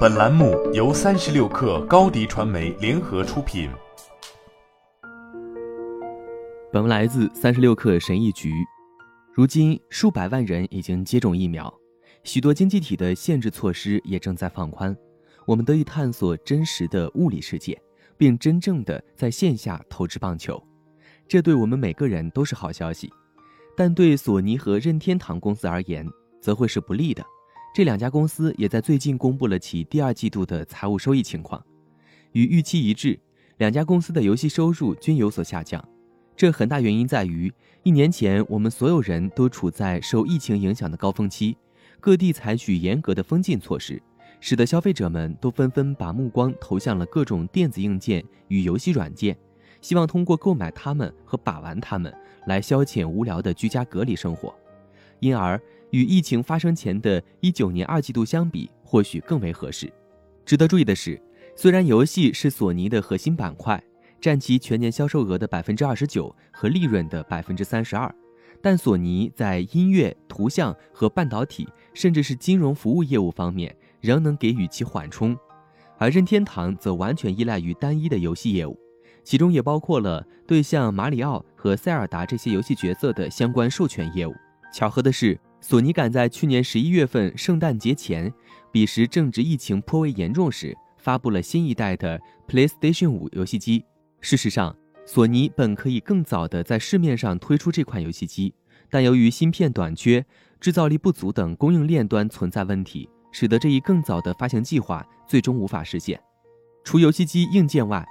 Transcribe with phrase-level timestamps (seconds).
[0.00, 3.70] 本栏目由三十六氪高低传媒联合出品。
[6.70, 8.52] 本文来自三十六氪神医局。
[9.32, 11.72] 如今，数百万人已经接种疫苗，
[12.24, 14.94] 许多经济体的限制措施也正在放宽，
[15.46, 17.80] 我们得以探索真实的物理世界，
[18.18, 20.62] 并真正的在线下投掷棒球，
[21.26, 23.10] 这对我们每个人都是好消息。
[23.76, 26.06] 但对索尼和任天堂公司而言，
[26.40, 27.24] 则会是不利的。
[27.72, 31.64] 这两家公司也在最近公布了其第二季度的财务收益情况，
[32.32, 33.16] 与预期一致，
[33.58, 35.82] 两家公司的游戏收入均有所下降。
[36.36, 37.52] 这很大原因在于，
[37.84, 41.56] 一年前我们所有人都处在受疫情影响的高峰期，
[42.00, 44.02] 各地采取严格的封禁措施，
[44.40, 49.36] 使得消费者们都纷纷把目光投向了各种电子硬件与游戏软件，
[49.80, 52.12] 希望通过购买它们和把玩它们
[52.46, 54.52] 来消遣无聊的居家隔离生活，
[55.20, 55.60] 因而。
[55.90, 59.92] 与疫情发生前的一九年二季度相比，或许更为合适。
[60.46, 61.20] 值得注意的是，
[61.56, 63.82] 虽然游戏是索尼的核心板块，
[64.20, 68.14] 占其全年销售额的百分之二十九和利润的百分之三十二，
[68.62, 75.36] 但索尼在音乐、图像和半导体，甚至是金融服务业务方面仍能给予其缓冲，
[75.98, 78.78] 而任天堂则完全依赖于单一的游戏业务，
[79.24, 84.32] 其中也包括了对像马里奥和塞尔达这些游戏角色的相关授权业务。
[84.72, 85.38] 巧合的是。
[85.62, 88.32] 索尼赶在去年十一月份圣诞节前，
[88.72, 92.18] 彼时正值疫情颇为严重时，发布了新一代的
[92.48, 93.84] PlayStation 5游戏机。
[94.22, 98.54] 事实上，索尼本可以更早的在市面上推出这款游戏机，
[98.88, 100.24] 但由于芯片短缺、
[100.58, 106.18] 制造力不足等供应链端存在问题，使得这一更早的发行计划最终无法实现。
[106.82, 108.02] 除游戏机硬件外，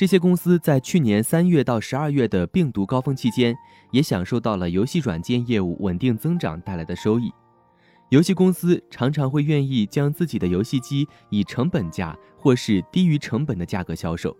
[0.00, 3.54] 这些公司在去年三月到十二月的病毒高峰期间，
[3.90, 7.30] 也享受到了游戏软件业务稳定增长带来的收益。
[8.08, 14.34] 游戏公司常常会愿意将自己的游戏机以成本价或是低于成本的价格销售，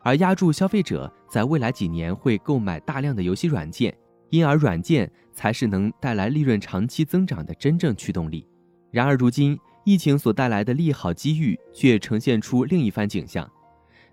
[0.00, 3.94] 而压住消费者在未来几年会购买大量的游戏软件，
[4.30, 8.48] 因而软件才是能带来利润长期增长的真正驱动力。
[8.90, 13.46] 然而，如今疫情所带来的利好机遇却呈现出另一番景象。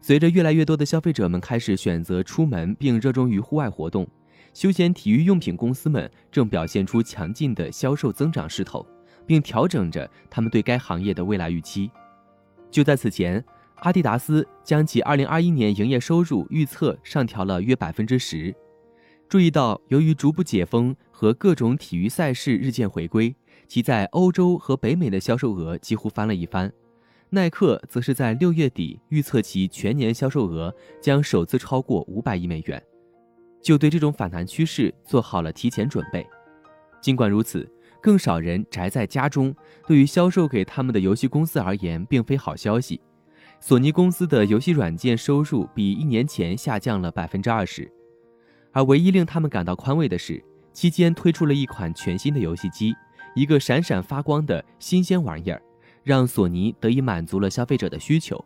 [0.04, 4.08] 随着越来越多的消费者们开始选择出门并热衷于户外活动，
[4.52, 8.86] 休闲体育用品公司们正表现出强劲的销售增长势头，
[9.28, 11.90] 并调整着他们对该行业的未来预期。
[12.72, 13.44] 就在此前，
[13.76, 18.54] 阿迪达斯将其2021年营业收入预测上调了约百分之十。
[19.30, 23.34] 注意到，由于逐步解封和各种体育赛事日渐回归，
[23.68, 26.72] 其在欧洲和北美的销售额几乎翻了一番。
[27.34, 32.84] 耐克则是在六月底预测其全年销售额将首次超过五百亿美元，
[33.62, 36.28] 就对这种反弹趋势做好了提前准备。
[37.00, 37.66] 尽管如此，
[38.02, 39.56] 更少人宅在家中，
[39.88, 43.00] 对于销售给他们的游戏公司而言，并非好消息。
[43.62, 47.90] 索尼公司的游戏软件收入比一年前下降了百分之二十，
[48.74, 50.44] 而唯一令他们感到宽慰的是，
[50.74, 52.94] 期间推出了一款全新的游戏机，
[53.36, 55.62] 一个闪闪发光的新鲜玩意儿。
[56.04, 58.44] 让索尼得以满足了消费者的需求，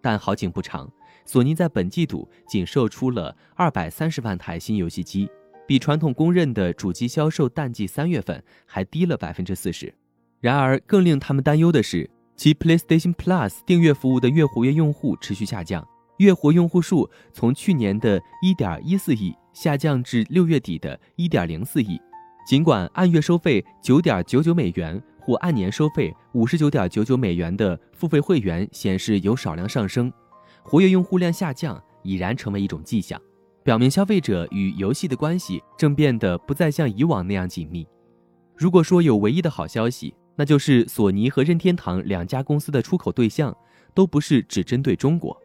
[0.00, 0.90] 但好景不长，
[1.24, 5.28] 索尼在本季度仅售出了二百三十万台新游戏机，
[5.66, 9.92] 比传统公认的主机销售淡季三月份还低了百分之四十。
[10.40, 15.86] 然而，更令他们担忧的是，其 PlayStation Plus 订阅服务的月活跃用户持续下降，
[16.18, 22.00] 月活用户数从去年的一点一四亿下降至六月底的一点零四亿。
[22.46, 25.02] 尽管按月收费九点九九美元。
[25.28, 30.10] 或按年收费五十九点九九美元的付费会员显示有少量上升，
[30.62, 33.20] 活跃用户量下降已然成为一种迹象，
[33.62, 37.86] 表明消费者与游戏的关系正变得不再像以往那样紧密。
[38.56, 43.54] 如果说有唯一的好消息，那就是索尼和任天堂两家公司的出口对象
[43.92, 45.38] 都不是只针对中国。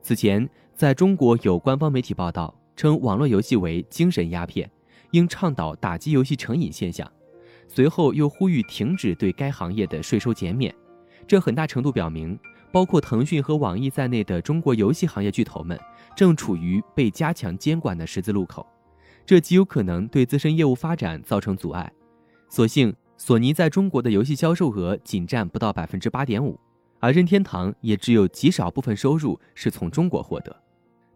[0.00, 4.70] 此前，在中国有官方媒体报道称，网络游戏为精神鸦片，
[5.10, 7.10] 应倡导打击游戏成瘾现象。
[7.66, 10.74] 随后又呼吁停止对该行业的税收减免，
[11.26, 12.38] 这很大程度表明，
[12.72, 15.78] 包括腾讯和网易在内的中国游戏行业巨头们
[16.16, 18.66] 正处于被加强监管的十字路口，
[19.26, 21.90] 这极有可能对自身业务发展造成阻碍。
[22.48, 26.58] 所幸，索尼在中国的游戏销售额仅占不到百分之八点五，
[27.00, 30.54] 而任天堂也只有极少部分收入是从中国获得。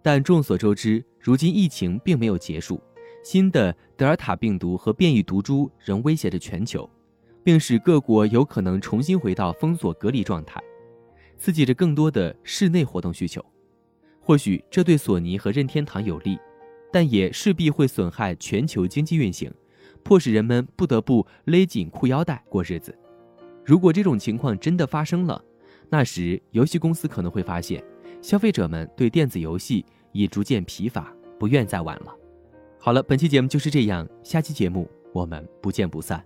[0.03, 2.81] 但众所周知，如今疫情并没有结束。
[3.23, 6.89] 新的德尔塔病毒和变异毒株仍威胁着全球，
[7.43, 10.63] 并使各国有可能重新回到封锁隔离状态，
[11.37, 13.45] 刺激着更多的室内活动需求。
[14.21, 16.39] 或许这对索尼和任天堂有利，
[16.93, 19.53] 但也势必会损害全球经济运行，
[20.03, 22.97] 迫使人们不得不勒紧裤腰带过日子。
[23.65, 25.43] 如果这种情况真的发生了，
[25.91, 27.83] 那时，游戏公司可能会发现，
[28.23, 32.15] 消费者们对电子游戏已逐渐疲乏，不愿再玩了。
[32.89, 36.25] 好了，本期节目就是这样，下期节目我们不见不散。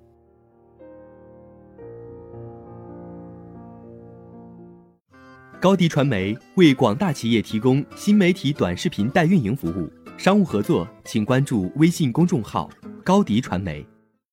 [5.61, 12.71] 高迪传媒为广大企业提供新媒体短视频代运营服务，商务合作请关注微信公众号
[13.03, 13.85] “高迪传媒”。